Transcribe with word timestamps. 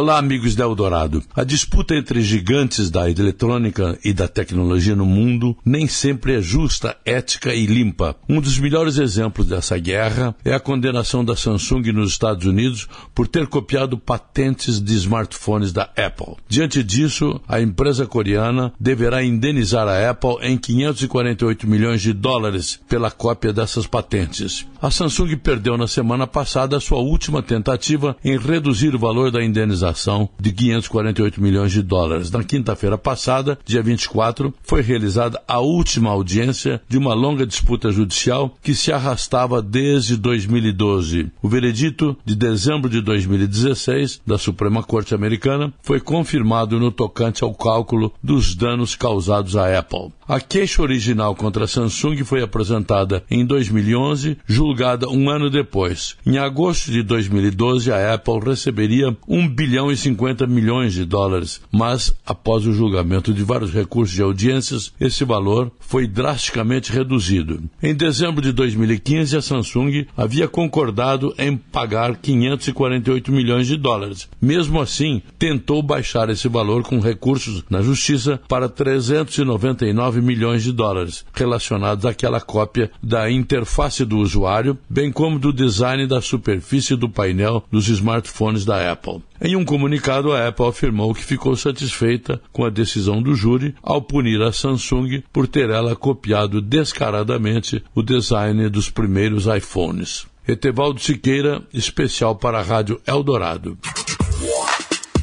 Olá, 0.00 0.16
amigos 0.16 0.54
da 0.54 0.64
Eldorado. 0.64 1.22
A 1.36 1.44
disputa 1.44 1.94
entre 1.94 2.22
gigantes 2.22 2.88
da 2.88 3.10
eletrônica 3.10 3.98
e 4.02 4.14
da 4.14 4.26
tecnologia 4.26 4.96
no 4.96 5.04
mundo 5.04 5.54
nem 5.62 5.86
sempre 5.86 6.38
é 6.38 6.40
justa, 6.40 6.96
ética 7.04 7.52
e 7.52 7.66
limpa. 7.66 8.16
Um 8.26 8.40
dos 8.40 8.58
melhores 8.58 8.96
exemplos 8.96 9.46
dessa 9.46 9.76
guerra 9.76 10.34
é 10.42 10.54
a 10.54 10.58
condenação 10.58 11.22
da 11.22 11.36
Samsung 11.36 11.92
nos 11.92 12.12
Estados 12.12 12.46
Unidos 12.46 12.88
por 13.14 13.28
ter 13.28 13.46
copiado 13.46 13.98
patentes 13.98 14.80
de 14.80 14.94
smartphones 14.94 15.70
da 15.70 15.82
Apple. 15.82 16.36
Diante 16.48 16.82
disso, 16.82 17.38
a 17.46 17.60
empresa 17.60 18.06
coreana 18.06 18.72
deverá 18.80 19.22
indenizar 19.22 19.86
a 19.86 20.08
Apple 20.08 20.38
em 20.40 20.56
548 20.56 21.66
milhões 21.66 22.00
de 22.00 22.14
dólares 22.14 22.80
pela 22.88 23.10
cópia 23.10 23.52
dessas 23.52 23.86
patentes. 23.86 24.66
A 24.82 24.90
Samsung 24.90 25.36
perdeu 25.36 25.76
na 25.76 25.86
semana 25.86 26.26
passada 26.26 26.74
a 26.74 26.80
sua 26.80 27.00
última 27.00 27.42
tentativa 27.42 28.16
em 28.24 28.38
reduzir 28.38 28.94
o 28.94 28.98
valor 28.98 29.30
da 29.30 29.44
indenização 29.44 30.26
de 30.40 30.52
548 30.52 31.38
milhões 31.38 31.70
de 31.70 31.82
dólares. 31.82 32.30
Na 32.30 32.42
quinta-feira 32.42 32.96
passada, 32.96 33.58
dia 33.62 33.82
24, 33.82 34.54
foi 34.62 34.80
realizada 34.80 35.38
a 35.46 35.60
última 35.60 36.08
audiência 36.08 36.80
de 36.88 36.96
uma 36.96 37.12
longa 37.12 37.46
disputa 37.46 37.92
judicial 37.92 38.56
que 38.62 38.74
se 38.74 38.90
arrastava 38.90 39.60
desde 39.60 40.16
2012. 40.16 41.30
O 41.42 41.48
veredito 41.48 42.16
de 42.24 42.34
dezembro 42.34 42.88
de 42.88 43.02
2016 43.02 44.22
da 44.26 44.38
Suprema 44.38 44.82
Corte 44.82 45.14
Americana 45.14 45.74
foi 45.82 46.00
confirmado 46.00 46.80
no 46.80 46.90
tocante 46.90 47.44
ao 47.44 47.52
cálculo 47.52 48.14
dos 48.22 48.54
danos 48.54 48.94
causados 48.94 49.58
à 49.58 49.78
Apple. 49.78 50.10
A 50.26 50.40
queixa 50.40 50.80
original 50.80 51.34
contra 51.34 51.64
a 51.64 51.68
Samsung 51.68 52.24
foi 52.24 52.40
apresentada 52.40 53.24
em 53.28 53.44
2011, 53.44 54.38
julgada 54.46 54.69
um 55.08 55.28
ano 55.28 55.50
depois. 55.50 56.16
Em 56.26 56.38
agosto 56.38 56.90
de 56.90 57.02
2012, 57.02 57.92
a 57.92 58.14
Apple 58.14 58.40
receberia 58.40 59.16
1 59.28 59.48
bilhão 59.48 59.90
e 59.90 59.96
50 59.96 60.46
milhões 60.46 60.92
de 60.92 61.04
dólares, 61.04 61.60
mas 61.72 62.14
após 62.24 62.66
o 62.66 62.72
julgamento 62.72 63.32
de 63.32 63.42
vários 63.42 63.72
recursos 63.72 64.14
de 64.14 64.22
audiências, 64.22 64.92
esse 65.00 65.24
valor 65.24 65.70
foi 65.80 66.06
drasticamente 66.06 66.92
reduzido. 66.92 67.62
Em 67.82 67.94
dezembro 67.94 68.42
de 68.42 68.52
2015, 68.52 69.36
a 69.36 69.42
Samsung 69.42 70.06
havia 70.16 70.46
concordado 70.46 71.34
em 71.38 71.56
pagar 71.56 72.16
548 72.16 73.32
milhões 73.32 73.66
de 73.66 73.76
dólares. 73.76 74.28
Mesmo 74.40 74.80
assim, 74.80 75.22
tentou 75.38 75.82
baixar 75.82 76.28
esse 76.30 76.48
valor 76.48 76.82
com 76.82 77.00
recursos 77.00 77.64
na 77.68 77.82
justiça 77.82 78.40
para 78.48 78.68
399 78.68 80.20
milhões 80.20 80.62
de 80.62 80.72
dólares, 80.72 81.24
relacionados 81.32 82.04
àquela 82.04 82.40
cópia 82.40 82.90
da 83.02 83.30
interface 83.30 84.04
do 84.04 84.18
usuário, 84.18 84.59
bem 84.88 85.10
como 85.10 85.38
do 85.38 85.52
design 85.52 86.06
da 86.06 86.20
superfície 86.20 86.96
do 86.96 87.08
painel 87.08 87.64
dos 87.70 87.88
smartphones 87.88 88.64
da 88.64 88.90
Apple. 88.90 89.22
Em 89.40 89.56
um 89.56 89.64
comunicado, 89.64 90.32
a 90.32 90.48
Apple 90.48 90.66
afirmou 90.66 91.14
que 91.14 91.24
ficou 91.24 91.56
satisfeita 91.56 92.40
com 92.52 92.64
a 92.64 92.70
decisão 92.70 93.22
do 93.22 93.34
júri 93.34 93.74
ao 93.82 94.02
punir 94.02 94.42
a 94.42 94.52
Samsung 94.52 95.22
por 95.32 95.46
ter 95.46 95.70
ela 95.70 95.96
copiado 95.96 96.60
descaradamente 96.60 97.82
o 97.94 98.02
design 98.02 98.68
dos 98.68 98.90
primeiros 98.90 99.46
iPhones. 99.46 100.26
Etevaldo 100.46 101.00
Siqueira, 101.00 101.62
especial 101.72 102.34
para 102.36 102.58
a 102.58 102.62
Rádio 102.62 103.00
Eldorado. 103.06 103.78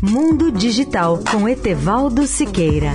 Mundo 0.00 0.52
Digital 0.52 1.18
com 1.30 1.48
Etevaldo 1.48 2.24
Siqueira. 2.26 2.92